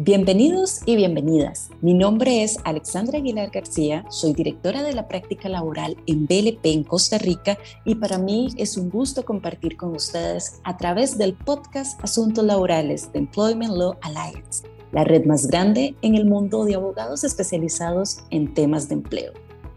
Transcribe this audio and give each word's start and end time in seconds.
Bienvenidos 0.00 0.82
y 0.86 0.94
bienvenidas. 0.94 1.70
Mi 1.80 1.92
nombre 1.92 2.44
es 2.44 2.58
Alexandra 2.62 3.18
Aguilar 3.18 3.50
García, 3.50 4.04
soy 4.10 4.32
directora 4.32 4.84
de 4.84 4.92
la 4.92 5.08
práctica 5.08 5.48
laboral 5.48 5.96
en 6.06 6.24
BLP 6.24 6.66
en 6.66 6.84
Costa 6.84 7.18
Rica 7.18 7.58
y 7.84 7.96
para 7.96 8.16
mí 8.16 8.46
es 8.58 8.76
un 8.76 8.90
gusto 8.90 9.24
compartir 9.24 9.76
con 9.76 9.96
ustedes 9.96 10.60
a 10.62 10.76
través 10.76 11.18
del 11.18 11.34
podcast 11.34 12.00
Asuntos 12.04 12.44
Laborales 12.44 13.12
de 13.12 13.18
Employment 13.18 13.74
Law 13.74 13.96
Alliance, 14.02 14.68
la 14.92 15.02
red 15.02 15.24
más 15.24 15.48
grande 15.48 15.96
en 16.02 16.14
el 16.14 16.26
mundo 16.26 16.64
de 16.64 16.76
abogados 16.76 17.24
especializados 17.24 18.18
en 18.30 18.54
temas 18.54 18.88
de 18.88 18.94
empleo. 18.94 19.32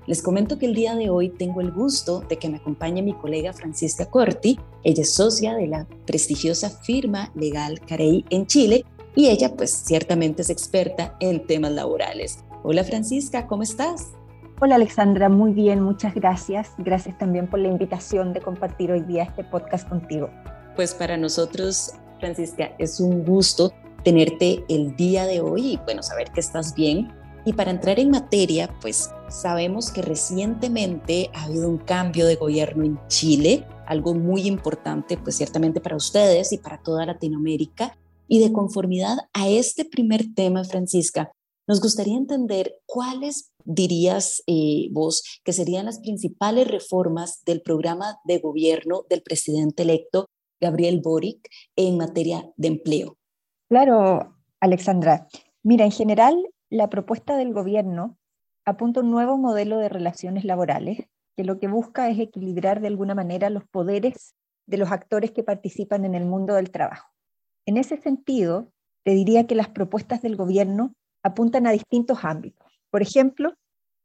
Les 0.06 0.22
comento 0.22 0.60
que 0.60 0.68
el 0.68 0.76
día 0.76 0.94
de 0.94 1.10
hoy 1.10 1.30
tengo 1.30 1.62
el 1.62 1.72
gusto 1.72 2.20
de 2.30 2.38
que 2.38 2.48
me 2.48 2.58
acompañe 2.58 3.02
mi 3.02 3.14
colega 3.14 3.54
Francisca 3.54 4.06
Corti. 4.06 4.60
Ella 4.84 5.02
es 5.02 5.16
socia 5.16 5.56
de 5.56 5.66
la 5.66 5.88
prestigiosa 6.06 6.70
firma 6.70 7.32
legal 7.34 7.80
Carey 7.88 8.24
en 8.30 8.46
Chile 8.46 8.86
y 9.15 9.29
ella 9.29 9.54
pues 9.56 9.71
ciertamente 9.71 10.42
es 10.42 10.50
experta 10.50 11.15
en 11.20 11.46
temas 11.46 11.71
laborales. 11.71 12.39
Hola 12.64 12.83
Francisca, 12.83 13.47
¿cómo 13.47 13.64
estás? 13.64 14.11
Hola 14.60 14.75
Alexandra, 14.75 15.28
muy 15.28 15.54
bien, 15.54 15.82
muchas 15.82 16.14
gracias. 16.14 16.70
Gracias 16.78 17.18
también 17.18 17.50
por 17.50 17.60
la 17.60 17.68
invitación 17.68 18.32
de 18.34 18.42
compartir 18.42 18.92
hoy 18.92 19.01
día 19.01 19.24
este 19.24 19.43
podcast 19.43 19.89
contigo. 19.89 20.29
Pues 20.75 20.93
para 20.93 21.18
nosotros, 21.18 21.93
Francisca, 22.20 22.71
es 22.78 23.00
un 23.00 23.25
gusto 23.25 23.74
tenerte 24.04 24.64
el 24.70 24.96
día 24.96 25.25
de 25.25 25.42
hoy 25.42 25.73
y 25.73 25.78
bueno, 25.78 26.04
saber 26.04 26.32
que 26.32 26.39
estás 26.39 26.75
bien. 26.75 27.12
Y 27.43 27.54
para 27.54 27.71
entrar 27.71 28.00
en 28.00 28.12
materia, 28.12 28.70
pues 28.82 29.09
sabemos 29.29 29.92
que 29.92 30.04
recientemente 30.04 31.32
ha 31.34 31.46
habido 31.46 31.68
un 31.68 31.79
cambio 31.79 32.28
de 32.28 32.36
gobierno 32.36 32.86
en 32.86 33.00
Chile, 33.08 33.66
algo 33.88 34.14
muy 34.14 34.44
importante 34.44 35.17
pues 35.17 35.38
ciertamente 35.38 35.81
para 35.81 35.95
ustedes 35.95 36.53
y 36.53 36.59
para 36.59 36.78
toda 36.78 37.06
Latinoamérica. 37.08 37.98
Y 38.34 38.40
de 38.40 38.53
conformidad 38.53 39.17
a 39.34 39.50
este 39.50 39.84
primer 39.84 40.34
tema, 40.34 40.64
Francisca, 40.64 41.34
nos 41.68 41.82
gustaría 41.82 42.16
entender 42.16 42.78
cuáles 42.86 43.52
dirías 43.66 44.42
eh, 44.48 44.88
vos 44.94 45.42
que 45.44 45.52
serían 45.52 45.88
las 45.88 46.00
principales 46.00 46.66
reformas 46.70 47.44
del 47.44 47.62
programa 47.62 48.20
de 48.23 48.40
gobierno 48.40 49.04
del 49.10 49.22
presidente 49.22 49.84
electo 49.84 50.28
Gabriel 50.62 51.02
Boric 51.04 51.46
en 51.76 51.98
materia 51.98 52.50
de 52.56 52.70
empleo. 52.70 53.18
Claro, 53.68 54.38
Alexandra. 54.62 55.28
Mira, 55.62 55.84
en 55.84 55.92
general, 55.92 56.42
la 56.70 56.90
propuesta 56.90 57.36
del 57.36 57.52
gobierno 57.52 58.18
apunta 58.64 59.02
un 59.02 59.12
nuevo 59.12 59.38
modelo 59.38 59.78
de 59.78 59.90
relaciones 59.90 60.45
laborales 60.45 61.00
que 61.36 61.44
lo 61.44 61.60
que 61.60 61.68
busca 61.68 62.10
es 62.10 62.18
equilibrar 62.18 62.80
de 62.80 62.88
alguna 62.88 63.14
manera 63.14 63.50
los 63.50 63.66
poderes 63.66 64.36
de 64.68 64.78
los 64.78 64.90
actores 64.90 65.32
que 65.32 65.44
participan 65.44 66.06
en 66.06 66.16
el 66.16 66.23
mundo 66.23 66.54
del 66.54 66.72
trabajo. 66.72 67.12
En 67.66 67.78
ese 67.78 67.98
sentido, 67.98 68.72
te 69.04 69.12
diría 69.12 69.48
que 69.48 69.56
las 69.56 69.70
propuestas 69.70 70.22
del 70.22 70.36
gobierno 70.36 70.94
apuntan 71.23 71.67
a 71.67 71.72
distintos 71.72 72.20
ámbitos. 72.23 72.72
Por 72.90 73.02
ejemplo, 73.02 73.54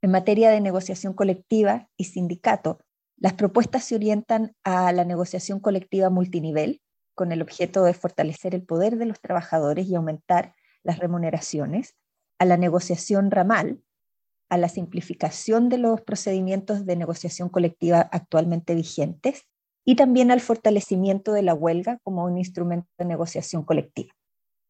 en 0.03 0.11
materia 0.11 0.51
de 0.51 0.61
negociación 0.61 1.15
colectiva 1.15 1.89
y 1.97 2.05
sindicato, 2.05 2.79
las 3.17 3.33
propuestas 3.33 3.85
se 3.85 3.95
orientan 3.95 4.55
a 4.63 4.93
la 4.93 5.05
negociación 5.05 5.61
colectiva 5.61 6.11
multinivel, 6.11 6.83
con 7.15 7.33
el 7.33 7.41
objeto 7.41 7.83
de 7.85 7.95
fortalecer 7.95 8.55
el 8.55 8.63
poder 8.63 8.99
de 8.99 9.07
los 9.07 9.21
trabajadores 9.21 9.87
y 9.87 9.95
aumentar 9.95 10.55
las 10.83 10.99
remuneraciones, 10.99 11.97
a 12.39 12.45
la 12.45 12.59
negociación 12.59 13.31
ramal, 13.31 13.81
a 14.51 14.59
la 14.59 14.69
simplificación 14.69 15.71
de 15.71 15.79
los 15.79 16.03
procedimientos 16.03 16.85
de 16.85 16.95
negociación 16.95 17.49
colectiva 17.49 18.01
actualmente 18.13 18.75
vigentes 18.75 19.47
y 19.89 19.95
también 19.95 20.33
al 20.33 20.41
fortalecimiento 20.41 21.33
de 21.33 21.43
la 21.43 21.55
huelga 21.55 22.01
como 22.03 22.25
un 22.25 22.37
instrumento 22.37 22.89
de 22.99 23.05
negociación 23.05 23.63
colectiva. 23.63 24.13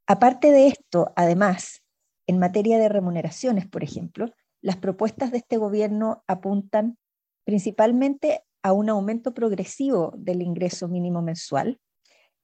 Aparte 0.06 0.52
de 0.52 0.68
esto, 0.68 1.12
además, 1.16 1.82
en 2.28 2.38
materia 2.38 2.78
de 2.78 2.90
remuneraciones, 2.90 3.66
por 3.66 3.82
ejemplo, 3.82 4.30
las 4.60 4.76
propuestas 4.76 5.32
de 5.32 5.38
este 5.38 5.56
gobierno 5.56 6.22
apuntan 6.28 6.98
principalmente 7.44 8.44
a 8.62 8.72
un 8.72 8.90
aumento 8.90 9.32
progresivo 9.32 10.12
del 10.18 10.42
ingreso 10.42 10.86
mínimo 10.86 11.22
mensual 11.22 11.80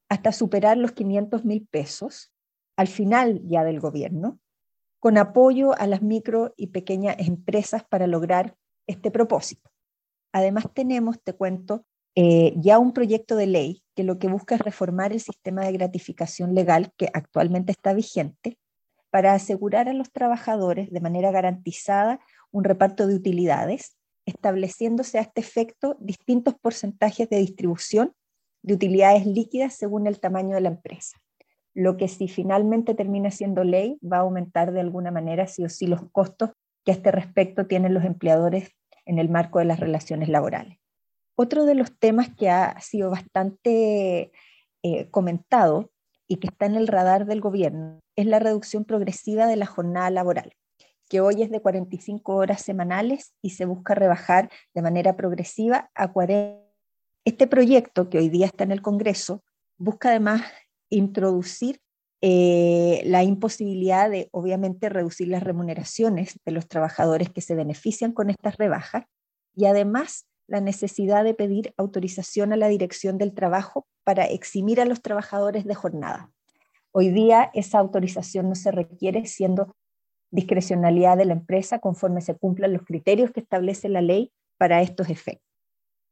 hasta 0.08 0.32
superar 0.32 0.78
los 0.78 0.92
500 0.92 1.44
mil 1.44 1.66
pesos 1.70 2.32
al 2.76 2.88
final 2.88 3.42
ya 3.44 3.64
del 3.64 3.80
gobierno, 3.80 4.40
con 4.98 5.18
apoyo 5.18 5.78
a 5.78 5.86
las 5.86 6.00
micro 6.00 6.54
y 6.56 6.68
pequeñas 6.68 7.16
empresas 7.18 7.84
para 7.84 8.06
lograr 8.06 8.56
este 8.86 9.10
propósito. 9.10 9.70
Además 10.32 10.66
tenemos, 10.72 11.22
te 11.22 11.34
cuento, 11.34 11.84
eh, 12.14 12.52
ya 12.56 12.78
un 12.78 12.92
proyecto 12.92 13.36
de 13.36 13.46
ley 13.46 13.82
que 13.94 14.04
lo 14.04 14.18
que 14.18 14.28
busca 14.28 14.54
es 14.54 14.60
reformar 14.60 15.12
el 15.12 15.20
sistema 15.20 15.64
de 15.64 15.72
gratificación 15.72 16.54
legal 16.54 16.92
que 16.96 17.08
actualmente 17.12 17.72
está 17.72 17.94
vigente 17.94 18.58
para 19.10 19.34
asegurar 19.34 19.88
a 19.88 19.92
los 19.92 20.10
trabajadores 20.10 20.90
de 20.90 21.00
manera 21.00 21.30
garantizada 21.30 22.20
un 22.50 22.64
reparto 22.64 23.06
de 23.06 23.14
utilidades, 23.14 23.96
estableciéndose 24.26 25.18
a 25.18 25.22
este 25.22 25.40
efecto 25.40 25.96
distintos 26.00 26.54
porcentajes 26.54 27.28
de 27.28 27.38
distribución 27.38 28.14
de 28.62 28.74
utilidades 28.74 29.26
líquidas 29.26 29.74
según 29.74 30.06
el 30.06 30.20
tamaño 30.20 30.54
de 30.54 30.62
la 30.62 30.68
empresa. 30.68 31.18
Lo 31.74 31.96
que 31.96 32.08
si 32.08 32.28
finalmente 32.28 32.94
termina 32.94 33.30
siendo 33.30 33.64
ley 33.64 33.98
va 34.00 34.18
a 34.18 34.20
aumentar 34.20 34.72
de 34.72 34.80
alguna 34.80 35.10
manera 35.10 35.46
sí 35.46 35.64
o 35.64 35.68
sí 35.68 35.86
los 35.86 36.02
costos 36.10 36.50
que 36.84 36.92
a 36.92 36.94
este 36.94 37.10
respecto 37.10 37.66
tienen 37.66 37.94
los 37.94 38.04
empleadores 38.04 38.70
en 39.04 39.18
el 39.18 39.28
marco 39.28 39.58
de 39.58 39.64
las 39.64 39.80
relaciones 39.80 40.28
laborales. 40.28 40.81
Otro 41.34 41.64
de 41.64 41.74
los 41.74 41.96
temas 41.98 42.28
que 42.36 42.50
ha 42.50 42.78
sido 42.80 43.10
bastante 43.10 44.32
eh, 44.82 45.08
comentado 45.10 45.90
y 46.28 46.36
que 46.36 46.48
está 46.48 46.66
en 46.66 46.76
el 46.76 46.88
radar 46.88 47.26
del 47.26 47.40
gobierno 47.40 48.00
es 48.16 48.26
la 48.26 48.38
reducción 48.38 48.84
progresiva 48.84 49.46
de 49.46 49.56
la 49.56 49.66
jornada 49.66 50.10
laboral, 50.10 50.52
que 51.08 51.20
hoy 51.20 51.42
es 51.42 51.50
de 51.50 51.60
45 51.60 52.34
horas 52.34 52.62
semanales 52.62 53.34
y 53.42 53.50
se 53.50 53.64
busca 53.64 53.94
rebajar 53.94 54.50
de 54.74 54.82
manera 54.82 55.16
progresiva 55.16 55.90
a 55.94 56.12
40. 56.12 56.62
Este 57.24 57.46
proyecto, 57.46 58.10
que 58.10 58.18
hoy 58.18 58.28
día 58.28 58.46
está 58.46 58.64
en 58.64 58.72
el 58.72 58.82
Congreso, 58.82 59.44
busca 59.78 60.10
además 60.10 60.42
introducir 60.90 61.80
eh, 62.20 63.02
la 63.04 63.22
imposibilidad 63.22 64.10
de, 64.10 64.28
obviamente, 64.32 64.88
reducir 64.88 65.28
las 65.28 65.42
remuneraciones 65.42 66.38
de 66.44 66.52
los 66.52 66.68
trabajadores 66.68 67.30
que 67.30 67.40
se 67.40 67.54
benefician 67.54 68.12
con 68.12 68.30
estas 68.30 68.56
rebajas 68.56 69.04
y 69.54 69.66
además 69.66 70.26
la 70.46 70.60
necesidad 70.60 71.24
de 71.24 71.34
pedir 71.34 71.74
autorización 71.76 72.52
a 72.52 72.56
la 72.56 72.68
dirección 72.68 73.18
del 73.18 73.32
trabajo 73.32 73.86
para 74.04 74.24
eximir 74.26 74.80
a 74.80 74.84
los 74.84 75.02
trabajadores 75.02 75.64
de 75.64 75.74
jornada. 75.74 76.30
Hoy 76.92 77.10
día 77.10 77.50
esa 77.54 77.78
autorización 77.78 78.48
no 78.48 78.54
se 78.54 78.70
requiere 78.70 79.26
siendo 79.26 79.74
discrecionalidad 80.30 81.16
de 81.16 81.26
la 81.26 81.34
empresa 81.34 81.78
conforme 81.78 82.20
se 82.20 82.34
cumplan 82.34 82.72
los 82.72 82.82
criterios 82.82 83.30
que 83.30 83.40
establece 83.40 83.88
la 83.88 84.00
ley 84.00 84.32
para 84.58 84.82
estos 84.82 85.08
efectos. 85.08 85.48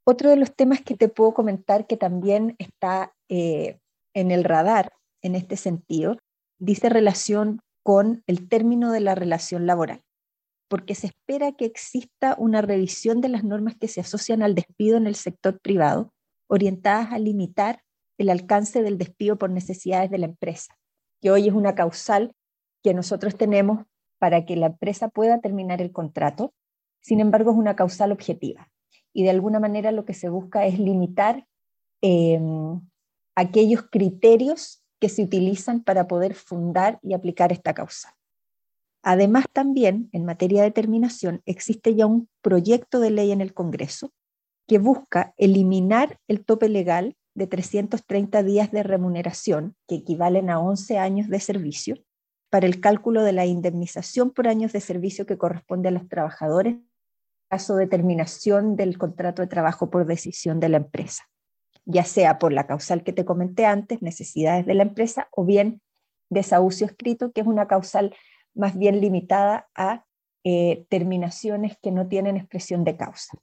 Otro 0.05 0.31
de 0.31 0.37
los 0.37 0.55
temas 0.55 0.81
que 0.81 0.97
te 0.97 1.09
puedo 1.09 1.35
comentar 1.35 1.87
que 1.87 1.97
también 1.97 2.57
está 2.59 3.13
eh, 3.29 3.79
en 4.15 4.31
el 4.31 4.45
radar 4.45 4.93
en 5.23 5.35
este 5.35 5.57
sentido 5.57 6.17
dice 6.59 6.89
relación 6.89 7.61
con 7.83 8.23
el 8.27 8.49
término 8.49 8.93
de 8.93 9.01
la 9.01 9.15
relación 9.15 9.67
laboral 9.67 10.03
porque 10.71 10.95
se 10.95 11.09
espera 11.09 11.51
que 11.51 11.65
exista 11.65 12.37
una 12.39 12.63
revisión 12.63 13.21
de 13.21 13.29
las 13.29 13.43
normas 13.43 13.75
que 13.75 13.89
se 13.89 14.01
asocian 14.01 14.41
al 14.41 14.55
despido 14.55 14.97
en 14.97 15.09
el 15.09 15.17
sector 15.17 15.59
privado, 15.59 16.15
orientadas 16.47 17.13
a 17.13 17.19
limitar 17.19 17.83
el 18.19 18.31
alcance 18.31 18.81
del 18.85 18.97
despido 18.97 19.37
por 19.37 19.51
necesidades 19.51 20.13
de 20.13 20.19
la 20.19 20.27
empresa, 20.27 20.79
que 21.21 21.33
hoy 21.33 21.49
es 21.49 21.55
una 21.55 21.75
causal 21.75 22.37
que 22.85 22.95
nosotros 22.95 23.37
tenemos 23.37 23.85
para 24.19 24.45
que 24.45 24.55
la 24.55 24.67
empresa 24.67 25.09
pueda 25.09 25.41
terminar 25.41 25.83
el 25.83 25.91
contrato, 25.91 26.55
sin 27.01 27.19
embargo 27.19 27.51
es 27.51 27.57
una 27.57 27.75
causal 27.75 28.13
objetiva. 28.13 28.71
Y 29.13 29.25
de 29.25 29.31
alguna 29.31 29.59
manera 29.59 29.91
lo 29.91 30.05
que 30.05 30.15
se 30.15 30.29
busca 30.29 30.67
es 30.67 30.79
limitar 30.79 31.49
em, 32.01 32.81
aquellos 33.35 33.83
criterios 33.91 34.85
que 35.01 35.09
se 35.09 35.25
utilizan 35.25 35.83
para 35.83 36.07
poder 36.07 36.35
fundar 36.35 37.01
y 37.03 37.15
aplicar 37.15 37.51
esta 37.51 37.75
causal. 37.75 38.13
Además, 39.03 39.47
también 39.53 40.11
en 40.13 40.25
materia 40.25 40.63
de 40.63 40.71
terminación 40.71 41.43
existe 41.47 41.95
ya 41.95 42.07
un 42.07 42.29
proyecto 42.43 43.01
de 43.01 43.11
ley 43.11 43.33
en 43.33 43.41
el 43.41 43.55
Congreso 43.55 44.13
que 44.67 44.79
busca 44.79 45.35
eliminar 45.37 46.19
el 46.29 46.45
tope 46.45 46.69
legal 46.69 47.17
de 47.35 47.47
330 47.47 48.43
días 48.43 48.71
de 48.71 48.83
remuneración, 48.83 49.75
que 49.89 49.97
equivalen 49.97 50.51
a 50.51 50.61
11 50.61 50.99
años 50.99 51.29
de 51.29 51.41
servicio, 51.41 51.97
para 52.51 52.67
el 52.67 52.81
cálculo 52.81 53.23
de 53.23 53.33
la 53.33 53.47
indemnización 53.47 54.31
por 54.31 54.49
años 54.49 54.73
de 54.73 54.81
servicio 54.81 55.25
que 55.25 55.39
corresponde 55.39 55.89
a 55.89 55.93
los 55.93 56.09
trabajadores 56.09 56.75
en 56.75 56.89
caso 57.49 57.77
de 57.77 57.87
terminación 57.87 58.77
del 58.77 58.99
contrato 58.99 59.43
de 59.43 59.49
trabajo 59.49 59.91
por 59.91 60.07
decisión 60.07 60.61
de 60.61 60.69
la 60.69 60.77
empresa, 60.79 61.25
ya 61.85 62.05
sea 62.05 62.39
por 62.39 62.53
la 62.53 62.67
causal 62.67 63.03
que 63.03 63.13
te 63.13 63.25
comenté 63.25 63.67
antes, 63.67 64.03
necesidades 64.03 64.67
de 64.67 64.75
la 64.75 64.83
empresa, 64.83 65.29
o 65.33 65.45
bien 65.45 65.81
desahucio 66.29 66.87
escrito, 66.87 67.33
que 67.33 67.41
es 67.41 67.47
una 67.47 67.67
causal 67.67 68.15
más 68.55 68.77
bien 68.79 69.01
limitada 69.01 69.69
a 69.75 70.05
eh, 70.45 70.87
terminaciones 70.89 71.77
que 71.83 71.91
no 71.91 72.09
tienen 72.09 72.37
expresión 72.37 72.85
de 72.85 72.97
causa. 72.97 73.39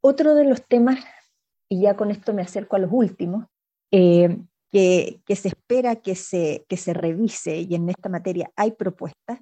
Otro 0.00 0.34
de 0.34 0.44
los 0.44 0.66
temas, 0.66 1.04
y 1.68 1.82
ya 1.82 1.96
con 1.96 2.10
esto 2.10 2.32
me 2.32 2.42
acerco 2.42 2.76
a 2.76 2.78
los 2.78 2.90
últimos, 2.92 3.46
eh, 3.90 4.38
que, 4.70 5.20
se 5.34 5.48
espera 5.48 5.96
que 5.96 6.14
se, 6.14 6.64
que 6.68 6.76
se 6.76 6.94
revise, 6.94 7.60
y 7.60 7.74
en 7.74 7.88
esta 7.88 8.08
materia 8.08 8.50
hay 8.56 8.72
propuestas, 8.72 9.40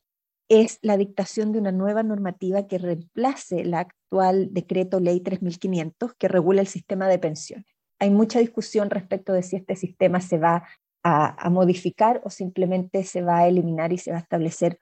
es 0.48 0.78
la 0.82 0.96
dictación 0.96 1.52
de 1.52 1.58
una 1.58 1.72
nueva 1.72 2.02
normativa 2.02 2.66
que 2.66 2.78
reemplace 2.78 3.64
la 3.64 3.80
actual 3.80 4.52
decreto 4.52 5.00
ley 5.00 5.20
3500 5.20 6.14
que 6.14 6.28
regula 6.28 6.60
el 6.60 6.68
sistema 6.68 7.08
de 7.08 7.18
pensiones. 7.18 7.66
Hay 7.98 8.10
mucha 8.10 8.38
discusión 8.38 8.90
respecto 8.90 9.32
de 9.32 9.42
si 9.42 9.56
este 9.56 9.74
sistema 9.74 10.20
se 10.20 10.38
va 10.38 10.64
a, 11.08 11.50
modificar 11.50 12.20
o 12.24 12.30
simplemente 12.30 13.04
se 13.04 13.22
va 13.22 13.38
a 13.38 13.48
eliminar 13.48 13.92
y 13.92 13.98
se 13.98 14.10
va 14.10 14.16
a 14.16 14.20
establecer 14.20 14.80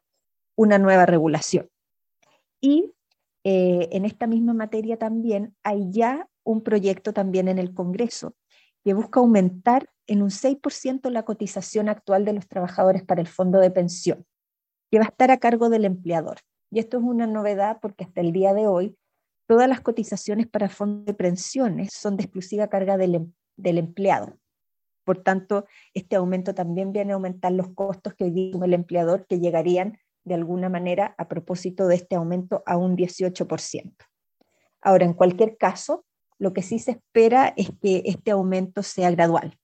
una 0.57 0.79
nueva 0.79 1.05
regulación. 1.05 1.69
Y 2.63 2.95
eh, 3.45 3.91
en 3.93 4.07
esta 4.07 4.27
misma 4.27 4.55
materia 4.55 4.97
también 4.97 5.55
hay 5.63 5.91
ya 5.91 6.27
un 6.43 6.63
proyecto 6.63 7.13
también 7.13 7.49
en 7.49 7.59
el 7.59 7.75
Congreso 7.75 8.35
que 8.85 8.95
busca 8.95 9.21
aumentar 9.21 9.91
en 10.07 10.23
un 10.23 10.31
6% 10.31 11.11
la 11.11 11.25
cotización 11.25 11.91
actual 11.91 12.25
de 12.25 12.33
los 12.33 12.49
trabajadores 12.49 13.05
para 13.05 13.21
el 13.21 13.29
fondo 13.29 13.59
de 13.59 13.71
pensión, 13.71 14.25
que 14.91 14.99
va 14.99 15.05
a 15.05 15.09
estar 15.09 15.31
a 15.31 15.39
cargo 15.39 15.69
del 15.69 15.85
empleador. 15.85 16.39
Y 16.71 16.79
esto 16.79 16.99
es 16.99 17.05
una 17.05 17.27
novedad 17.27 17.81
porque 17.83 18.05
hasta 18.05 18.23
el 18.23 18.33
día 18.33 18.55
de 18.55 18.67
hoy 18.67 18.97
todas 19.47 19.69
las 19.69 19.83
cotizaciones 19.83 20.47
para 20.47 20.71
fondo 20.71 21.05
de 21.05 21.15
pensiones 21.15 21.93
son 21.93 22.17
de 22.17 22.25
exclusiva 22.25 22.69
carga 22.69 22.97
del, 22.97 23.15
em, 23.15 23.33
del 23.57 23.77
empleado. 23.77 24.39
Por 25.05 25.23
tanto, 25.23 25.67
este 25.93 26.17
aumento 26.17 26.55
también 26.55 26.93
viene 26.93 27.13
a 27.13 27.17
aumentar 27.17 27.53
los 27.53 27.69
costos 27.69 28.15
que 28.15 28.25
hoy 28.25 28.53
el 28.63 28.75
empleador, 28.75 29.27
que 29.27 29.39
llegarían 29.39 29.99
de 30.25 30.35
alguna 30.35 30.69
manera 30.69 31.15
a 31.19 31.29
propósito 31.29 31.87
de 31.87 31.97
este 31.97 32.17
aumento 32.17 32.63
a 32.67 32.77
un 32.77 32.97
18%. 32.97 33.95
Ahora, 34.81 35.05
en 35.05 35.13
cualquier 35.13 35.57
caso, 35.57 36.05
lo 36.39 36.53
que 36.53 36.63
sí 36.63 36.79
se 36.79 36.93
espera 36.93 37.53
es 37.57 37.71
que 37.81 38.03
este 38.07 38.31
aumento 38.31 38.83
sea 38.83 39.11
gradual, 39.11 39.59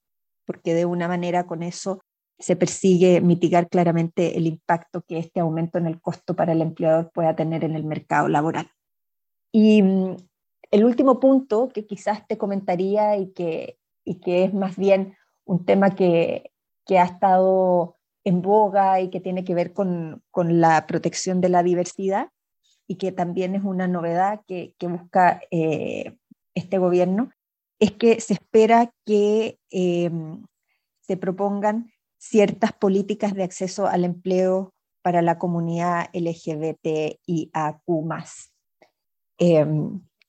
porque 0.44 0.74
de 0.74 0.84
una 0.84 1.08
manera 1.08 1.46
con 1.46 1.62
eso 1.62 2.02
se 2.38 2.56
persigue 2.56 3.20
mitigar 3.20 3.68
claramente 3.68 4.38
el 4.38 4.46
impacto 4.46 5.02
que 5.02 5.18
este 5.18 5.40
aumento 5.40 5.78
en 5.78 5.86
el 5.86 6.00
costo 6.00 6.34
para 6.34 6.52
el 6.52 6.62
empleador 6.62 7.10
pueda 7.12 7.36
tener 7.36 7.64
en 7.64 7.74
el 7.74 7.84
mercado 7.84 8.28
laboral. 8.28 8.70
Y 9.52 9.82
mm, 9.82 10.16
el 10.70 10.84
último 10.84 11.20
punto 11.20 11.68
que 11.68 11.86
quizás 11.86 12.26
te 12.26 12.38
comentaría 12.38 13.16
y 13.16 13.32
que, 13.32 13.78
y 14.04 14.20
que 14.20 14.44
es 14.44 14.54
más 14.54 14.76
bien 14.76 15.16
un 15.50 15.64
tema 15.64 15.96
que, 15.96 16.52
ha 16.90 17.04
estado 17.04 17.96
en 18.24 18.42
boga 18.42 19.00
y 19.00 19.10
que 19.10 19.20
tiene 19.20 19.44
que 19.44 19.54
ver 19.54 19.72
con, 19.72 20.22
la 20.34 20.86
protección 20.86 21.40
de 21.40 21.48
la 21.48 21.62
diversidad 21.62 22.30
y 22.88 22.96
que 22.96 23.12
también 23.12 23.54
es 23.54 23.62
una 23.62 23.86
novedad 23.86 24.40
que, 24.46 24.74
busca 24.80 25.40
eh, 25.50 26.16
este 26.54 26.78
gobierno, 26.78 27.30
es 27.80 27.92
que 27.92 28.20
se 28.20 28.34
espera 28.34 28.92
que 29.04 29.58
em, 29.70 30.44
se 31.00 31.16
propongan 31.16 31.92
ciertas 32.18 32.72
políticas 32.72 33.34
de 33.34 33.44
acceso 33.44 33.86
al 33.86 34.04
empleo 34.04 34.72
para 35.02 35.22
la 35.22 35.38
comunidad 35.38 36.10
LGBTIAQ+, 36.12 37.80
eh, 39.38 39.66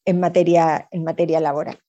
en, 0.06 0.19
materia, 0.19 0.88
en 0.91 1.03
materia 1.03 1.39
laboral. 1.39 1.79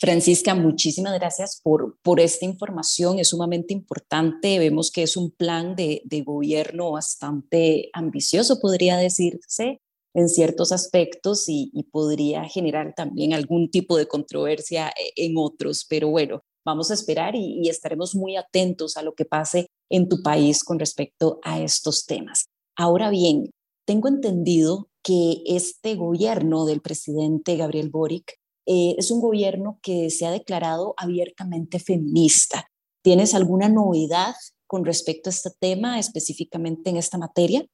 Francisca, 0.00 0.54
muchísimas 0.54 1.14
gracias 1.14 1.60
por, 1.62 1.96
por 2.02 2.18
esta 2.18 2.44
información. 2.44 3.18
Es 3.18 3.28
sumamente 3.28 3.72
importante. 3.72 4.58
Vemos 4.58 4.90
que 4.90 5.04
es 5.04 5.16
un 5.16 5.30
plan 5.30 5.76
de, 5.76 6.02
de 6.04 6.22
gobierno 6.22 6.92
bastante 6.92 7.90
ambicioso, 7.92 8.60
podría 8.60 8.96
decirse, 8.96 9.80
en 10.14 10.28
ciertos 10.28 10.72
aspectos 10.72 11.44
y, 11.48 11.70
podría 11.90 12.44
generar 12.44 12.94
también 12.94 13.32
algún 13.32 13.70
tipo 13.70 13.96
de 13.96 14.06
controversia 14.06 14.88
eh, 14.88 15.12
en 15.16 15.34
otros. 15.36 15.86
Pero 15.88 16.08
bueno, 16.08 16.42
vamos 16.64 16.90
a 16.90 16.94
esperar 16.94 17.34
y, 17.34 17.68
estaremos 17.68 18.14
muy 18.14 18.36
atentos 18.36 18.96
a 18.96 19.02
lo 19.02 19.14
que 19.14 19.24
pase 19.24 19.66
en 19.90 20.08
tu 20.08 20.22
país 20.22 20.64
con 20.64 20.78
respecto 20.78 21.40
a 21.42 21.60
estos 21.60 22.06
temas. 22.06 22.46
Ahora 22.76 23.10
bien, 23.10 23.50
tengo 23.86 24.08
entendido 24.08 24.88
que 25.02 25.42
este 25.46 25.96
gobierno 25.96 26.64
del 26.64 26.80
presidente 26.80 27.56
Gabriel 27.56 27.90
Boric 27.90 28.36
eh, 28.66 28.94
es 28.98 29.10
un 29.10 29.20
gobierno 29.20 29.78
que 29.82 30.10
se 30.10 30.26
ha 30.26 30.30
declarado 30.30 30.94
abiertamente 30.96 31.78
feminista. 31.78 32.66
¿Tienes 33.02 33.34
alguna 33.34 33.68
novedad 33.68 34.34
con 34.66 34.84
respecto 34.84 35.28
a 35.28 35.32
este 35.32 35.50
tema, 35.58 35.98
específicamente 35.98 36.90
en 36.90 36.96
esta 36.96 37.18
materia? 37.18 37.66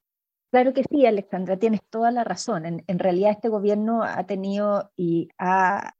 Claro 0.50 0.72
que 0.72 0.82
sí, 0.90 1.04
Alexandra, 1.04 1.58
tienes 1.58 1.80
toda 1.90 2.10
la 2.10 2.24
razón. 2.24 2.64
En, 2.64 2.98
realidad 2.98 3.32
este 3.32 3.50
gobierno 3.50 4.02
ha 4.02 4.26
tenido 4.26 4.90
y 4.96 5.28
ha, 5.38 5.94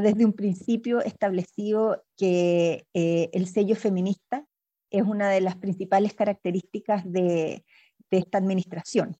desde 0.00 0.24
un 0.24 0.34
principio 0.34 1.00
establecido 1.00 2.04
que 2.16 2.86
eh, 2.94 3.30
el 3.32 3.48
sello 3.48 3.74
feminista 3.74 4.46
es 4.90 5.02
una 5.02 5.30
de 5.30 5.40
las 5.40 5.56
principales 5.56 6.14
características 6.14 7.10
de, 7.10 7.64
esta 8.10 8.38
administración. 8.38 9.16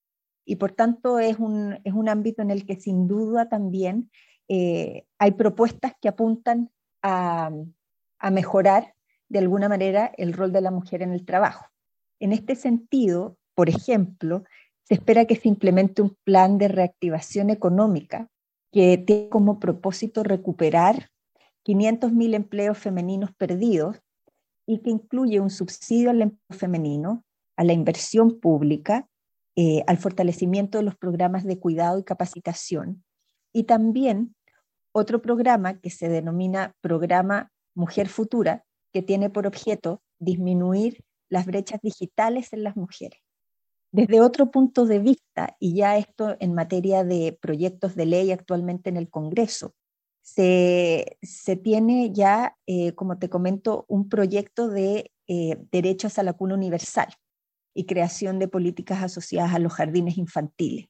Y 0.46 0.56
por 0.56 0.72
tanto 0.72 1.18
es 1.18 1.38
un, 1.38 1.78
es 1.84 1.92
un, 1.92 2.08
ámbito 2.08 2.40
en 2.40 2.50
el 2.50 2.64
que 2.64 2.80
sin 2.80 3.06
duda 3.06 3.48
también 3.48 4.10
eh, 4.48 5.04
hay 5.18 5.32
propuestas 5.32 5.92
que 6.00 6.08
apuntan 6.08 6.70
a, 7.02 7.50
a 8.18 8.30
mejorar 8.30 8.94
de 9.28 9.38
alguna 9.38 9.68
manera 9.68 10.12
el 10.16 10.32
rol 10.32 10.52
de 10.52 10.60
la 10.60 10.70
mujer 10.70 11.02
en 11.02 11.12
el 11.12 11.24
trabajo. 11.24 11.66
En 12.18 12.32
este 12.32 12.56
sentido, 12.56 13.36
por 13.54 13.68
ejemplo, 13.68 14.44
se 14.84 14.94
espera 14.94 15.26
que 15.26 15.36
se 15.36 15.48
implemente 15.48 16.00
un 16.00 16.16
plan 16.24 16.58
de 16.58 16.68
reactivación 16.68 17.50
económica 17.50 18.28
que 18.72 18.96
tiene 18.98 19.28
como 19.28 19.60
propósito 19.60 20.22
recuperar 20.22 21.10
500.000 21.64 22.34
empleos 22.34 22.78
femeninos 22.78 23.30
perdidos 23.34 24.00
y 24.66 24.78
que 24.78 24.90
incluye 24.90 25.40
un 25.40 25.50
subsidio 25.50 26.10
al 26.10 26.22
empleo 26.22 26.58
femenino, 26.58 27.24
a 27.56 27.64
la 27.64 27.72
inversión 27.72 28.40
pública, 28.40 29.08
eh, 29.56 29.82
al 29.86 29.98
fortalecimiento 29.98 30.78
de 30.78 30.84
los 30.84 30.96
programas 30.96 31.44
de 31.44 31.58
cuidado 31.58 31.98
y 31.98 32.04
capacitación 32.04 33.04
y 33.52 33.64
también 33.64 34.34
otro 34.92 35.22
programa 35.22 35.80
que 35.80 35.90
se 35.90 36.08
denomina 36.08 36.74
Programa 36.80 37.50
Mujer 37.74 38.08
Futura, 38.08 38.64
que 38.92 39.02
tiene 39.02 39.30
por 39.30 39.46
objeto 39.46 40.02
disminuir 40.18 41.04
las 41.28 41.46
brechas 41.46 41.80
digitales 41.82 42.52
en 42.52 42.64
las 42.64 42.76
mujeres. 42.76 43.20
Desde 43.90 44.20
otro 44.20 44.50
punto 44.50 44.84
de 44.84 44.98
vista, 44.98 45.56
y 45.58 45.74
ya 45.74 45.96
esto 45.96 46.36
en 46.40 46.54
materia 46.54 47.04
de 47.04 47.38
proyectos 47.40 47.94
de 47.94 48.06
ley 48.06 48.32
actualmente 48.32 48.90
en 48.90 48.96
el 48.96 49.08
Congreso, 49.08 49.74
se, 50.22 51.16
tiene 51.62 52.12
ya, 52.12 52.56
eh, 52.66 52.92
como 52.94 53.18
te 53.18 53.30
comento, 53.30 53.86
un 53.88 54.08
proyecto 54.08 54.68
de 54.68 55.10
eh, 55.26 55.56
derechos 55.72 56.18
a 56.18 56.22
la 56.22 56.34
cuna 56.34 56.54
universal 56.54 57.08
y 57.74 57.86
creación 57.86 58.38
de 58.38 58.48
políticas 58.48 59.02
asociadas 59.02 59.54
a 59.54 59.58
los 59.58 59.72
jardines 59.72 60.18
infantiles. 60.18 60.88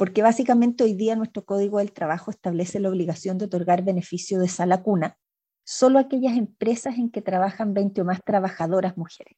Porque 0.00 0.22
básicamente 0.22 0.82
hoy 0.82 0.94
día 0.94 1.14
nuestro 1.14 1.44
Código 1.44 1.76
del 1.76 1.92
Trabajo 1.92 2.30
establece 2.30 2.80
la 2.80 2.88
obligación 2.88 3.36
de 3.36 3.44
otorgar 3.44 3.84
beneficio 3.84 4.40
de 4.40 4.48
sala 4.48 4.82
cuna 4.82 5.18
solo 5.62 5.98
a 5.98 6.02
aquellas 6.02 6.38
empresas 6.38 6.96
en 6.96 7.10
que 7.10 7.20
trabajan 7.20 7.74
20 7.74 8.00
o 8.00 8.04
más 8.06 8.20
trabajadoras 8.24 8.96
mujeres, 8.96 9.36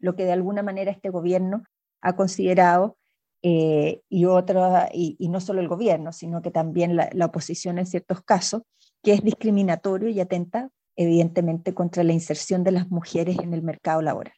lo 0.00 0.16
que 0.16 0.24
de 0.24 0.32
alguna 0.32 0.64
manera 0.64 0.90
este 0.90 1.10
gobierno 1.10 1.62
ha 2.00 2.16
considerado, 2.16 2.98
eh, 3.42 4.02
y, 4.08 4.24
otra, 4.24 4.88
y, 4.92 5.28
no 5.28 5.38
solo 5.38 5.60
el 5.60 5.68
gobierno, 5.68 6.10
sino 6.10 6.42
que 6.42 6.50
también 6.50 6.96
la, 6.96 7.08
oposición 7.24 7.78
en 7.78 7.86
ciertos 7.86 8.22
casos, 8.22 8.62
que 9.04 9.12
es 9.12 9.22
discriminatorio 9.22 10.08
y 10.08 10.18
atenta 10.18 10.68
evidentemente 10.96 11.74
contra 11.74 12.02
la 12.02 12.12
inserción 12.12 12.64
de 12.64 12.72
las 12.72 12.90
mujeres 12.90 13.38
en 13.38 13.54
el 13.54 13.62
mercado 13.62 14.02
laboral. 14.02 14.34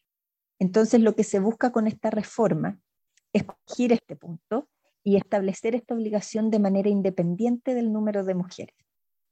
Entonces, 0.59 1.01
lo 1.01 1.15
que 1.15 1.25
se 1.25 1.41
busca 1.41 1.73
con 1.73 1.87
esta 1.87 2.11
reforma 2.11 2.79
es 3.33 3.45
corregir 3.45 3.93
este 3.95 4.15
punto 4.15 4.69
y 5.05 5.17
establecer 5.17 5.77
esta 5.77 5.95
obligación 5.95 6.51
de 6.51 6.59
manera 6.59 6.89
independiente 6.89 7.75
del 7.75 7.93
número 7.93 8.25
de 8.25 8.35
mujeres, 8.35 8.75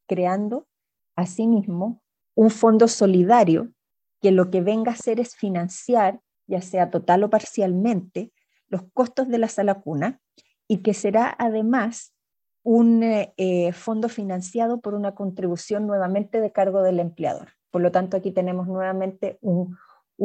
creando 0.07 0.69
asimismo 1.17 2.00
un 2.35 2.50
fondo 2.50 2.87
solidario 2.87 3.73
que 4.21 4.31
lo 4.31 4.50
que 4.50 4.61
venga 4.61 4.93
a 4.93 4.95
hacer 4.95 5.19
es 5.19 5.35
financiar 5.35 6.21
ya 6.47 6.61
sea 6.61 6.91
total 6.91 7.25
o 7.25 7.31
parcialmente, 7.31 8.33
los 8.69 8.83
costos 8.93 9.29
de 9.29 9.38
la 9.38 9.49
sala 9.49 9.81
cuna 9.81 10.21
y 10.69 10.79
que 10.79 10.95
será 10.95 11.35
además 11.38 12.14
un 12.62 13.02
eh, 13.02 13.35
eh, 13.37 13.73
fondo 13.73 14.09
financiado 14.09 14.81
por 14.81 14.95
una 14.95 15.14
contribución 15.14 15.87
nuevamente 15.87 16.41
de 16.41 16.52
cargo 16.52 16.83
del 16.83 17.00
empleador. 17.00 17.49
Por 17.71 17.83
lo 17.83 17.91
tanto, 17.91 18.17
aquí 18.17 18.31
tenemos 18.31 18.69
nuevamente 18.69 19.38
un, 19.41 19.76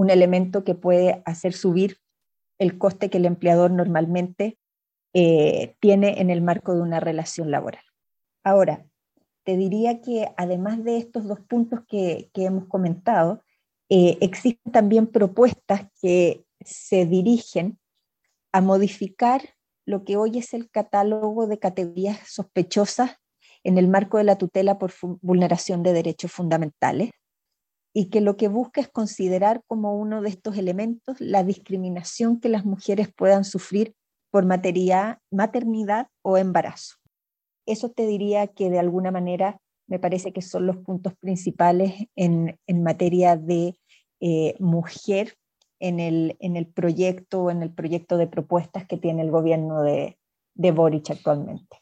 elemento 0.09 0.63
que 0.63 0.75
puede 0.75 1.23
hacer 1.25 1.53
subir 1.53 1.97
el 2.59 2.77
coste 2.77 3.09
que 3.09 3.17
el 3.17 3.25
empleador 3.25 3.71
normalmente 3.71 4.59
eh, 5.19 5.75
tiene 5.79 6.21
en 6.21 6.29
el 6.29 6.43
marco 6.43 6.75
de 6.75 6.81
una 6.81 6.99
relación 6.99 7.49
laboral. 7.49 7.81
Ahora, 8.43 8.85
te 9.43 9.57
diría 9.57 9.99
que 9.99 10.27
además 10.37 10.83
de 10.83 10.97
estos 10.97 11.27
dos 11.27 11.39
puntos 11.39 11.79
que 11.87 12.29
hemos 12.35 12.67
comentado, 12.67 13.43
eh, 13.89 14.19
existen 14.21 14.71
también 14.71 15.07
propuestas 15.07 15.87
que 15.99 16.45
se 16.63 17.07
dirigen 17.07 17.79
a 18.51 18.61
modificar 18.61 19.41
lo 19.87 20.03
que 20.03 20.17
hoy 20.17 20.37
es 20.37 20.53
el 20.53 20.69
catálogo 20.69 21.47
de 21.47 21.57
categorías 21.57 22.19
sospechosas 22.27 23.15
en 23.63 23.79
el 23.79 23.87
marco 23.87 24.19
de 24.19 24.23
la 24.23 24.37
tutela 24.37 24.77
por 24.77 24.93
vulneración 25.21 25.81
de 25.81 25.93
derechos 25.93 26.31
fundamentales, 26.31 27.09
y 27.91 28.11
que 28.11 28.21
lo 28.21 28.37
que 28.37 28.49
busca 28.49 28.81
es 28.81 28.87
considerar 28.87 29.63
como 29.65 29.97
uno 29.97 30.21
de 30.21 30.29
estos 30.29 30.57
elementos 30.57 31.19
la 31.19 31.43
discriminación 31.43 32.39
que 32.39 32.49
las 32.49 32.65
mujeres 32.65 33.11
puedan 33.11 33.45
sufrir 33.45 33.95
por 34.31 34.45
maternidad 34.45 36.07
o 36.21 36.37
embarazo. 36.37 36.95
Eso 37.65 37.89
te 37.89 38.07
diría 38.07 38.47
que 38.47 38.69
de 38.69 38.79
alguna 38.79 39.11
manera 39.11 39.59
me 39.87 39.99
parece 39.99 40.33
que 40.33 40.41
son 40.41 40.67
los 40.67 40.77
puntos 40.77 41.13
principales 41.19 41.93
en, 42.15 42.57
materia 42.67 43.37
de 43.37 43.75
eh, 44.19 44.55
mujer 44.59 45.35
en 45.79 45.99
el, 45.99 46.35
en 46.39 46.55
el 46.55 46.67
proyecto 46.67 47.49
en 47.49 47.61
el 47.61 47.71
proyecto 47.71 48.17
de 48.17 48.27
propuestas 48.27 48.85
que 48.87 48.97
tiene 48.97 49.21
el 49.21 49.31
gobierno 49.31 49.83
de, 49.83 50.17
de 50.55 50.71
Boric 50.71 51.11
actualmente. 51.11 51.77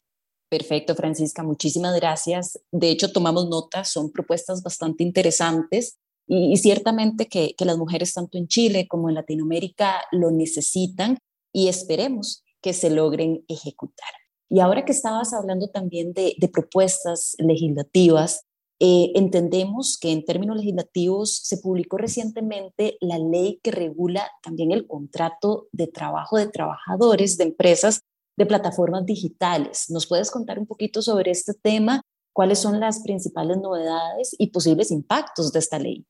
Perfecto, 0.50 0.96
Francisca, 0.96 1.44
muchísimas 1.44 1.96
gracias. 1.96 2.60
De 2.72 2.90
hecho, 2.90 3.12
tomamos 3.12 3.50
nota, 3.50 3.84
son 3.84 4.12
propuestas 4.12 4.62
bastante 4.62 5.04
interesantes 5.04 5.98
y, 6.28 6.56
ciertamente 6.58 7.28
que, 7.28 7.56
que, 7.58 7.66
las 7.66 7.78
mujeres 7.78 8.14
tanto 8.14 8.38
en 8.38 8.48
Chile 8.48 8.88
como 8.88 9.10
en 9.10 9.16
Latinoamérica 9.16 10.04
lo 10.12 10.32
necesitan 10.32 11.18
y 11.56 11.70
esperemos 11.70 12.44
que 12.62 12.74
se 12.74 12.90
logren 12.90 13.46
ejecutar. 13.48 14.10
Y 14.50 14.60
ahora 14.60 14.84
que 14.84 14.92
estabas 14.92 15.34
hablando 15.34 15.70
también 15.70 16.12
de, 16.12 16.36
propuestas 16.52 17.34
legislativas, 17.38 18.44
eh, 18.82 19.14
entendemos 19.16 19.98
que 19.98 20.12
en 20.12 20.26
términos 20.26 20.58
legislativos 20.58 21.38
se 21.44 21.58
publicó 21.60 21.98
recientemente 21.98 22.98
la 23.00 23.18
ley 23.18 23.62
que 23.64 23.72
regula 23.72 24.30
también 24.44 24.74
el 24.74 24.86
contrato 24.86 25.68
de 25.72 25.88
trabajo 25.88 26.38
de 26.38 26.48
trabajadores 26.48 27.38
de 27.38 27.46
empresas 27.46 28.02
de 28.38 28.46
plataformas 28.46 29.06
digitales. 29.06 29.90
¿Nos 29.90 30.08
puedes 30.08 30.32
contar 30.32 30.60
un 30.60 30.68
poquito 30.68 31.02
sobre 31.02 31.32
este 31.32 31.54
tema? 31.54 32.02
¿Cuáles 32.34 32.60
son 32.60 32.82
las 32.82 33.00
principales 33.00 33.60
novedades 33.60 34.36
y 34.38 34.48
posibles 34.48 34.92
impactos 34.92 35.54
de 35.54 35.60
esta 35.60 35.80
ley? 35.80 36.06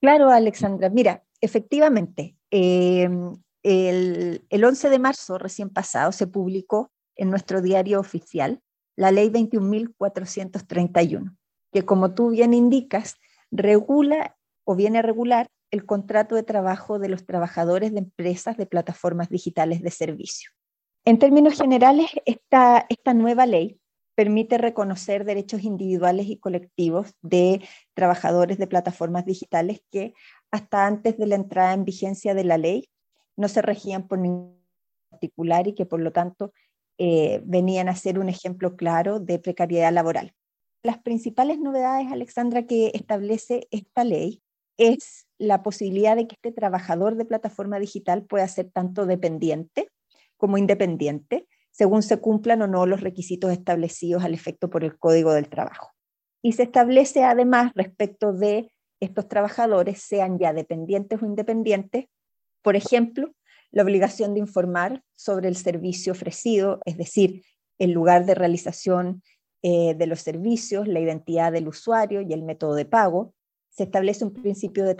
Claro, 0.00 0.28
Alexandra. 0.28 0.90
Mira, 0.90 1.24
efectivamente, 1.40 2.36
em, 2.50 3.32
el, 3.62 4.44
el 4.48 4.64
11 4.64 4.90
de 4.90 4.98
marzo 4.98 5.38
recién 5.38 5.70
pasado 5.70 6.12
se 6.12 6.26
publicó 6.26 6.90
en 7.16 7.30
nuestro 7.30 7.62
diario 7.62 8.00
oficial 8.00 8.60
la 8.96 9.10
ley 9.10 9.30
21.431 9.30 11.38
que 11.72 11.84
como 11.84 12.14
tú 12.14 12.30
bien 12.30 12.54
indicas, 12.54 13.16
regula 13.50 14.36
o 14.64 14.74
viene 14.74 14.98
a 14.98 15.02
regular 15.02 15.48
el 15.70 15.84
contrato 15.84 16.34
de 16.34 16.42
trabajo 16.42 16.98
de 16.98 17.08
los 17.08 17.26
trabajadores 17.26 17.92
de 17.92 17.98
empresas 17.98 18.56
de 18.56 18.66
plataformas 18.66 19.28
digitales 19.28 19.82
de 19.82 19.90
servicio. 19.90 20.50
En 21.04 21.18
términos 21.18 21.58
generales, 21.58 22.10
esta, 22.24 22.86
esta 22.88 23.14
nueva 23.14 23.46
ley 23.46 23.80
permite 24.14 24.58
reconocer 24.58 25.24
derechos 25.24 25.62
individuales 25.62 26.26
y 26.26 26.38
colectivos 26.38 27.14
de 27.22 27.62
trabajadores 27.94 28.58
de 28.58 28.66
plataformas 28.66 29.24
digitales 29.24 29.80
que 29.90 30.14
hasta 30.50 30.86
antes 30.86 31.18
de 31.18 31.26
la 31.26 31.36
entrada 31.36 31.74
en 31.74 31.84
vigencia 31.84 32.34
de 32.34 32.44
la 32.44 32.58
ley 32.58 32.88
no 33.38 33.48
se 33.48 33.62
regían 33.62 34.06
por 34.06 34.18
ningún 34.18 34.58
particular 35.10 35.66
y 35.68 35.74
que 35.74 35.86
por 35.86 36.00
lo 36.00 36.12
tanto 36.12 36.52
eh, 36.98 37.40
venían 37.44 37.88
a 37.88 37.94
ser 37.94 38.18
un 38.18 38.28
ejemplo 38.28 38.76
claro 38.76 39.20
de 39.20 39.38
precariedad 39.38 39.92
laboral. 39.92 40.34
Las 40.82 40.98
principales 40.98 41.58
novedades, 41.58 42.10
Alexandra, 42.10 42.66
que 42.66 42.90
establece 42.94 43.68
esta 43.70 44.04
ley 44.04 44.42
es 44.76 45.26
la 45.38 45.62
posibilidad 45.62 46.16
de 46.16 46.26
que 46.26 46.34
este 46.34 46.52
trabajador 46.52 47.16
de 47.16 47.24
plataforma 47.24 47.78
digital 47.78 48.24
pueda 48.24 48.46
ser 48.48 48.70
tanto 48.70 49.06
dependiente 49.06 49.88
como 50.36 50.58
independiente, 50.58 51.46
según 51.70 52.02
se 52.02 52.18
cumplan 52.18 52.62
o 52.62 52.66
no 52.66 52.86
los 52.86 53.00
requisitos 53.00 53.52
establecidos 53.52 54.24
al 54.24 54.34
efecto 54.34 54.68
por 54.68 54.84
el 54.84 54.98
Código 54.98 55.32
del 55.32 55.48
Trabajo. 55.48 55.92
Y 56.42 56.52
se 56.52 56.64
establece 56.64 57.24
además 57.24 57.72
respecto 57.74 58.32
de 58.32 58.72
estos 59.00 59.28
trabajadores, 59.28 60.00
sean 60.00 60.38
ya 60.38 60.52
dependientes 60.52 61.22
o 61.22 61.26
independientes, 61.26 62.06
por 62.62 62.76
ejemplo, 62.76 63.34
la 63.70 63.82
obligación 63.82 64.34
de 64.34 64.40
informar 64.40 65.02
sobre 65.14 65.48
el 65.48 65.56
servicio 65.56 66.12
ofrecido, 66.12 66.80
es 66.84 66.96
decir, 66.96 67.42
el 67.78 67.92
lugar 67.92 68.24
de 68.24 68.34
realización 68.34 69.22
eh, 69.62 69.94
de 69.94 70.06
los 70.06 70.20
servicios, 70.20 70.88
la 70.88 71.00
identidad 71.00 71.52
del 71.52 71.68
usuario 71.68 72.20
y 72.20 72.32
el 72.32 72.42
método 72.42 72.74
de 72.74 72.84
pago, 72.84 73.34
se 73.70 73.84
establece 73.84 74.24
un 74.24 74.32
principio 74.32 74.84
de 74.84 74.96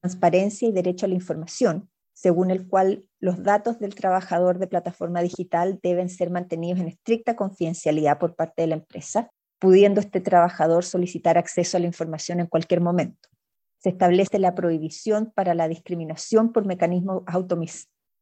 transparencia 0.00 0.68
y 0.68 0.72
derecho 0.72 1.06
a 1.06 1.08
la 1.08 1.14
información, 1.16 1.88
según 2.12 2.50
el 2.50 2.68
cual 2.68 3.08
los 3.18 3.42
datos 3.42 3.78
del 3.78 3.94
trabajador 3.94 4.58
de 4.58 4.66
plataforma 4.66 5.22
digital 5.22 5.80
deben 5.82 6.10
ser 6.10 6.30
mantenidos 6.30 6.80
en 6.80 6.88
estricta 6.88 7.34
confidencialidad 7.34 8.18
por 8.18 8.36
parte 8.36 8.62
de 8.62 8.68
la 8.68 8.74
empresa, 8.74 9.30
pudiendo 9.58 10.00
este 10.00 10.20
trabajador 10.20 10.84
solicitar 10.84 11.38
acceso 11.38 11.76
a 11.76 11.80
la 11.80 11.86
información 11.86 12.40
en 12.40 12.46
cualquier 12.46 12.82
momento. 12.82 13.29
Se 13.80 13.88
establece 13.88 14.38
la 14.38 14.54
prohibición 14.54 15.32
para 15.34 15.54
la 15.54 15.66
discriminación 15.66 16.52
por 16.52 16.66
mecanismos 16.66 17.24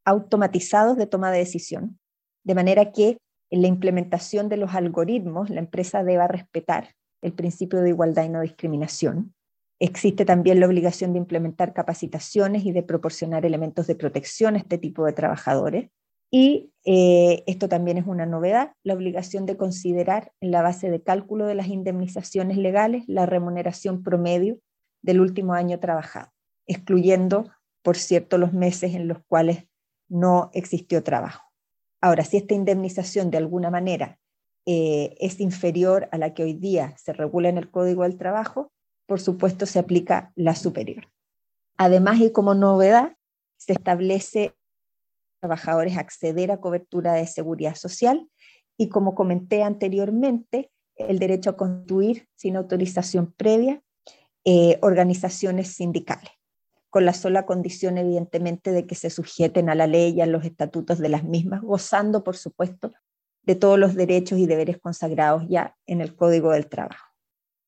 automatizados 0.05 0.97
de 0.97 1.05
toma 1.05 1.31
de 1.31 1.39
decisión, 1.39 1.99
de 2.43 2.55
manera 2.55 2.91
que 2.91 3.17
en 3.51 3.61
la 3.61 3.67
implementación 3.67 4.47
de 4.47 4.57
los 4.57 4.73
algoritmos, 4.73 5.49
la 5.49 5.59
empresa 5.59 6.03
deba 6.03 6.27
respetar 6.27 6.95
el 7.21 7.33
principio 7.33 7.81
de 7.81 7.89
igualdad 7.89 8.23
y 8.23 8.29
no 8.29 8.41
discriminación. 8.41 9.33
Existe 9.79 10.23
también 10.23 10.59
la 10.59 10.67
obligación 10.67 11.13
de 11.13 11.19
implementar 11.19 11.73
capacitaciones 11.73 12.65
y 12.65 12.71
de 12.71 12.83
proporcionar 12.83 13.45
elementos 13.45 13.87
de 13.87 13.95
protección 13.95 14.55
a 14.55 14.59
este 14.59 14.77
tipo 14.77 15.05
de 15.05 15.13
trabajadores. 15.13 15.89
Y 16.31 16.71
eh, 16.85 17.43
esto 17.47 17.67
también 17.67 17.97
es 17.97 18.05
una 18.05 18.25
novedad, 18.25 18.73
la 18.83 18.93
obligación 18.93 19.45
de 19.45 19.57
considerar 19.57 20.31
en 20.41 20.51
la 20.51 20.61
base 20.61 20.89
de 20.91 21.01
cálculo 21.01 21.47
de 21.47 21.55
las 21.55 21.67
indemnizaciones 21.67 22.57
legales 22.57 23.03
la 23.07 23.25
remuneración 23.25 24.03
promedio 24.03 24.59
del 25.01 25.21
último 25.21 25.53
año 25.53 25.79
trabajado, 25.79 26.31
excluyendo, 26.65 27.51
por 27.81 27.97
cierto, 27.97 28.37
los 28.37 28.53
meses 28.53 28.95
en 28.95 29.07
los 29.07 29.19
cuales 29.27 29.65
no 30.07 30.49
existió 30.53 31.03
trabajo. 31.03 31.43
Ahora, 32.01 32.23
si 32.23 32.37
esta 32.37 32.53
indemnización 32.53 33.29
de 33.29 33.37
alguna 33.37 33.69
manera 33.69 34.19
eh, 34.65 35.15
es 35.19 35.39
inferior 35.39 36.09
a 36.11 36.17
la 36.17 36.33
que 36.33 36.43
hoy 36.43 36.53
día 36.53 36.95
se 36.97 37.13
regula 37.13 37.49
en 37.49 37.57
el 37.57 37.69
Código 37.69 38.03
del 38.03 38.17
Trabajo, 38.17 38.71
por 39.05 39.19
supuesto 39.19 39.65
se 39.65 39.79
aplica 39.79 40.31
la 40.35 40.55
superior. 40.55 41.09
Además, 41.77 42.19
y 42.19 42.31
como 42.31 42.53
novedad, 42.53 43.15
se 43.57 43.73
establece 43.73 44.53
trabajadores 45.39 45.97
acceder 45.97 46.51
a 46.51 46.59
cobertura 46.59 47.13
de 47.13 47.25
seguridad 47.25 47.75
social 47.75 48.29
y, 48.77 48.89
como 48.89 49.15
comenté 49.15 49.63
anteriormente, 49.63 50.71
el 50.95 51.19
derecho 51.19 51.51
a 51.51 51.57
construir 51.57 52.27
sin 52.35 52.55
autorización 52.55 53.31
previa 53.31 53.81
eh, 54.51 54.79
organizaciones 54.81 55.75
sindicales 55.75 56.31
con 56.89 57.05
la 57.05 57.13
sola 57.13 57.45
condición, 57.45 57.99
evidentemente, 57.99 58.71
de 58.71 58.87
que 58.87 58.95
se 58.95 59.11
sujeten 59.11 59.69
a 59.69 59.75
la 59.75 59.85
ley 59.85 60.11
y 60.11 60.21
a 60.21 60.25
los 60.25 60.43
estatutos 60.43 60.97
de 60.97 61.07
las 61.07 61.23
mismas, 61.23 61.61
gozando, 61.61 62.23
por 62.23 62.35
supuesto, 62.35 62.91
de 63.43 63.53
todos 63.53 63.77
los 63.77 63.93
derechos 63.93 64.39
y 64.39 64.47
deberes 64.47 64.79
consagrados 64.79 65.43
ya 65.47 65.75
en 65.85 66.01
el 66.01 66.15
Código 66.15 66.49
del 66.49 66.67
Trabajo. 66.67 67.13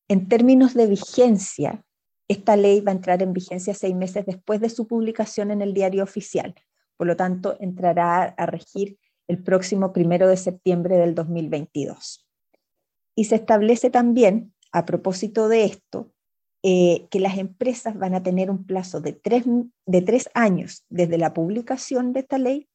En 0.08 0.26
términos 0.26 0.74
de 0.74 0.88
vigencia, 0.88 1.84
esta 2.26 2.56
ley 2.56 2.80
va 2.80 2.90
a 2.90 2.96
entrar 2.96 3.22
en 3.22 3.32
vigencia 3.32 3.74
seis 3.74 3.94
meses 3.94 4.26
después 4.26 4.60
de 4.60 4.68
su 4.68 4.88
publicación 4.88 5.52
en 5.52 5.62
el 5.62 5.74
diario 5.74 6.02
oficial. 6.02 6.52
Por 6.96 7.06
lo 7.06 7.16
tanto, 7.16 7.56
entrará 7.60 8.24
a 8.24 8.46
regir 8.46 8.98
el 9.28 9.40
próximo 9.40 9.92
primero 9.92 10.26
de 10.26 10.36
septiembre 10.36 10.96
del 10.96 11.14
2022. 11.14 12.26
Y 13.14 13.26
se 13.26 13.36
establece 13.36 13.88
también, 13.88 14.52
a 14.72 14.84
propósito 14.84 15.48
de 15.48 15.62
esto, 15.62 16.10
eh, 16.62 17.08
que 17.10 17.18
las 17.18 17.38
empresas 17.38 17.98
van 17.98 18.14
a 18.14 18.22
tener 18.22 18.50
un 18.50 18.64
plazo 18.64 19.00
de 19.00 19.12
tres, 19.12 19.44
de 19.86 20.02
tres 20.02 20.30
años 20.34 20.84
desde 20.88 21.18
la 21.18 21.34
publicación 21.34 22.12
de 22.12 22.20
esta 22.20 22.38
ley 22.38 22.68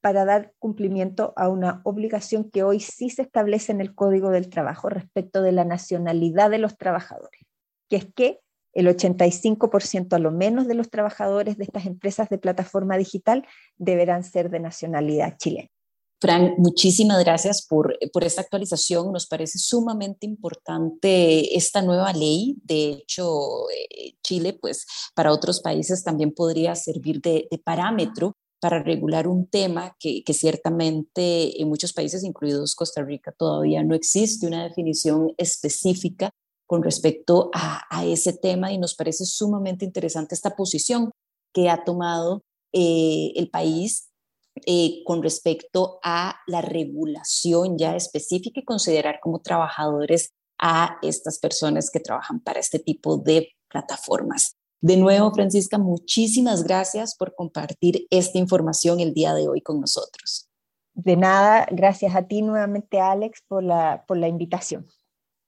para 0.00 0.24
dar 0.24 0.52
cumplimiento 0.58 1.32
a 1.36 1.48
una 1.48 1.80
obligación 1.84 2.50
que 2.50 2.62
hoy 2.62 2.80
sí 2.80 3.10
se 3.10 3.22
establece 3.22 3.72
en 3.72 3.80
el 3.80 3.94
Código 3.94 4.30
del 4.30 4.48
Trabajo 4.48 4.88
respecto 4.88 5.42
de 5.42 5.52
la 5.52 5.64
nacionalidad 5.64 6.50
de 6.50 6.58
los 6.58 6.76
trabajadores, 6.76 7.40
que 7.88 7.96
es 7.96 8.06
que 8.14 8.40
el 8.74 8.86
85% 8.88 10.14
a 10.14 10.18
lo 10.18 10.30
menos 10.30 10.66
de 10.66 10.74
los 10.74 10.90
trabajadores 10.90 11.56
de 11.56 11.64
estas 11.64 11.86
empresas 11.86 12.28
de 12.28 12.38
plataforma 12.38 12.96
digital 12.96 13.46
deberán 13.76 14.24
ser 14.24 14.50
de 14.50 14.60
nacionalidad 14.60 15.36
chilena. 15.38 15.70
Frank, 16.24 16.54
muchísimas 16.56 17.22
gracias 17.22 17.66
por, 17.66 17.98
por, 18.10 18.24
esta 18.24 18.40
actualización. 18.40 19.12
Nos 19.12 19.26
parece 19.26 19.58
sumamente 19.58 20.24
importante 20.24 21.54
esta 21.54 21.82
nueva 21.82 22.14
ley. 22.14 22.56
De 22.64 22.92
hecho, 22.92 23.68
eh, 23.68 24.14
Chile, 24.22 24.54
pues 24.58 24.86
para 25.14 25.34
otros 25.34 25.60
países 25.60 26.02
también 26.02 26.32
podría 26.32 26.76
servir 26.76 27.20
de, 27.20 27.46
parámetro 27.62 28.32
para 28.58 28.82
regular 28.82 29.28
un 29.28 29.46
tema 29.48 29.94
que, 30.00 30.24
que, 30.24 30.32
ciertamente 30.32 31.60
en 31.60 31.68
muchos 31.68 31.92
países, 31.92 32.24
incluidos 32.24 32.74
Costa 32.74 33.02
Rica, 33.02 33.34
todavía 33.36 33.84
no 33.84 33.94
existe 33.94 34.46
una 34.46 34.64
definición 34.64 35.34
específica 35.36 36.30
con 36.66 36.82
respecto 36.82 37.50
a, 37.52 37.82
a 37.90 38.06
ese 38.06 38.32
tema 38.32 38.72
y 38.72 38.78
nos 38.78 38.94
parece 38.94 39.26
sumamente 39.26 39.84
interesante 39.84 40.34
esta 40.34 40.56
posición 40.56 41.10
que 41.52 41.68
ha 41.68 41.84
tomado 41.84 42.40
eh, 42.72 43.32
el 43.36 43.50
país 43.50 44.08
eh, 44.66 45.02
con 45.04 45.22
respecto 45.22 45.98
a 46.02 46.36
la 46.46 46.60
regulación 46.60 47.76
ya 47.76 47.96
específica 47.96 48.60
y 48.60 48.64
considerar 48.64 49.18
como 49.20 49.40
trabajadores 49.40 50.32
a 50.58 50.98
estas 51.02 51.38
personas 51.38 51.90
que 51.90 52.00
trabajan 52.00 52.40
para 52.40 52.60
este 52.60 52.78
tipo 52.78 53.16
de 53.16 53.48
plataformas. 53.68 54.56
De 54.80 54.96
nuevo, 54.96 55.32
Francisca, 55.32 55.78
muchísimas 55.78 56.62
gracias 56.62 57.16
por 57.16 57.34
compartir 57.34 58.06
esta 58.10 58.38
información 58.38 59.00
el 59.00 59.14
día 59.14 59.34
de 59.34 59.48
hoy 59.48 59.60
con 59.60 59.80
nosotros. 59.80 60.48
De 60.92 61.16
nada, 61.16 61.66
gracias 61.70 62.14
a 62.14 62.28
ti 62.28 62.42
nuevamente, 62.42 63.00
Alex, 63.00 63.42
por 63.48 63.64
la, 63.64 64.04
por 64.06 64.16
la 64.16 64.28
invitación. 64.28 64.86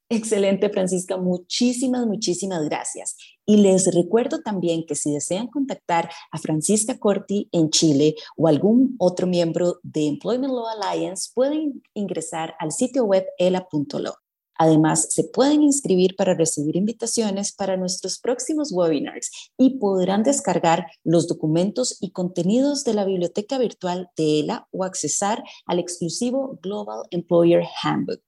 Excelente, 0.08 0.70
Francisca. 0.70 1.16
Muchísimas, 1.16 2.06
muchísimas 2.06 2.64
gracias. 2.64 3.16
Y 3.44 3.56
les 3.56 3.92
recuerdo 3.92 4.40
también 4.40 4.86
que 4.86 4.94
si 4.94 5.12
desean 5.12 5.48
contactar 5.48 6.08
a 6.30 6.38
Francisca 6.38 6.96
Corti 6.98 7.48
en 7.50 7.70
Chile 7.70 8.14
o 8.36 8.46
algún 8.46 8.94
otro 8.98 9.26
miembro 9.26 9.80
de 9.82 10.06
Employment 10.06 10.52
Law 10.52 10.66
Alliance, 10.68 11.30
pueden 11.34 11.82
ingresar 11.94 12.54
al 12.60 12.70
sitio 12.70 13.04
web 13.04 13.26
ela.lo. 13.38 14.14
Además, 14.58 15.08
se 15.10 15.24
pueden 15.24 15.62
inscribir 15.62 16.14
para 16.16 16.34
recibir 16.34 16.76
invitaciones 16.76 17.52
para 17.52 17.76
nuestros 17.76 18.18
próximos 18.18 18.72
webinars 18.72 19.30
y 19.58 19.78
podrán 19.78 20.22
descargar 20.22 20.86
los 21.04 21.26
documentos 21.26 21.98
y 22.00 22.12
contenidos 22.12 22.84
de 22.84 22.94
la 22.94 23.04
biblioteca 23.04 23.58
virtual 23.58 24.08
de 24.16 24.40
ELA 24.40 24.68
o 24.70 24.84
accesar 24.84 25.42
al 25.66 25.78
exclusivo 25.78 26.58
Global 26.62 27.02
Employer 27.10 27.64
Handbook. 27.82 28.22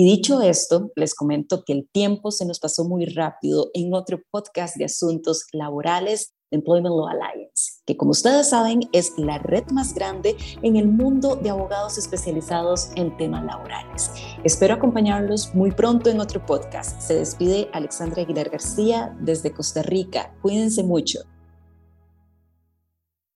Y 0.00 0.04
dicho 0.04 0.40
esto, 0.42 0.92
les 0.94 1.12
comento 1.12 1.64
que 1.66 1.72
el 1.72 1.88
tiempo 1.90 2.30
se 2.30 2.46
nos 2.46 2.60
pasó 2.60 2.84
muy 2.84 3.04
rápido 3.04 3.72
en 3.74 3.92
otro 3.94 4.20
podcast 4.30 4.76
de 4.76 4.84
asuntos 4.84 5.46
laborales 5.50 6.34
Employment 6.52 6.94
Law 6.94 7.08
Alliance, 7.08 7.80
que 7.84 7.96
como 7.96 8.12
ustedes 8.12 8.48
saben 8.50 8.82
es 8.92 9.14
la 9.16 9.38
red 9.38 9.64
más 9.72 9.94
grande 9.94 10.36
en 10.62 10.76
el 10.76 10.86
mundo 10.86 11.34
de 11.34 11.50
abogados 11.50 11.98
especializados 11.98 12.90
en 12.94 13.16
temas 13.16 13.44
laborales. 13.44 14.12
Espero 14.44 14.74
acompañarlos 14.74 15.52
muy 15.52 15.72
pronto 15.72 16.10
en 16.10 16.20
otro 16.20 16.46
podcast. 16.46 17.00
Se 17.00 17.16
despide 17.16 17.68
Alexandra 17.72 18.22
Aguilar 18.22 18.50
García 18.50 19.18
desde 19.20 19.50
Costa 19.50 19.82
Rica. 19.82 20.32
Cuídense 20.42 20.84
mucho. 20.84 21.22